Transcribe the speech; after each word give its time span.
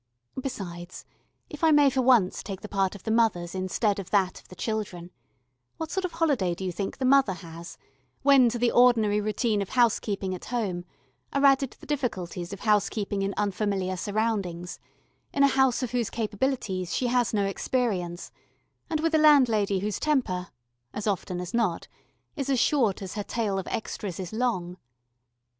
Besides, 0.41 1.05
if 1.47 1.63
I 1.63 1.69
may 1.69 1.91
for 1.91 2.01
once 2.01 2.41
take 2.41 2.61
the 2.61 2.67
part 2.67 2.95
of 2.95 3.03
the 3.03 3.11
mothers 3.11 3.53
instead 3.53 3.99
of 3.99 4.09
that 4.09 4.41
of 4.41 4.47
the 4.47 4.55
children, 4.55 5.11
what 5.77 5.91
sort 5.91 6.05
of 6.05 6.13
holiday 6.13 6.55
do 6.55 6.65
you 6.65 6.71
think 6.71 6.97
the 6.97 7.05
mother 7.05 7.33
has, 7.33 7.77
when 8.23 8.49
to 8.49 8.57
the 8.57 8.71
ordinary 8.71 9.21
routine 9.21 9.61
of 9.61 9.69
housekeeping 9.69 10.33
at 10.33 10.45
home 10.45 10.85
are 11.33 11.45
added 11.45 11.73
the 11.79 11.85
difficulties 11.85 12.51
of 12.51 12.61
housekeeping 12.61 13.21
in 13.21 13.35
unfamiliar 13.37 13.95
surroundings, 13.95 14.79
in 15.31 15.43
a 15.43 15.47
house 15.47 15.83
of 15.83 15.91
whose 15.91 16.09
capabilities 16.09 16.95
she 16.95 17.05
has 17.05 17.31
no 17.31 17.45
experience, 17.45 18.31
and 18.89 19.01
with 19.01 19.13
a 19.13 19.19
landlady 19.19 19.81
whose 19.81 19.99
temper, 19.99 20.47
as 20.95 21.05
often 21.05 21.39
as 21.39 21.53
not, 21.53 21.87
is 22.35 22.49
as 22.49 22.59
short 22.59 23.03
as 23.03 23.13
her 23.13 23.23
tale 23.23 23.59
of 23.59 23.67
extras 23.67 24.19
is 24.19 24.33
long? 24.33 24.77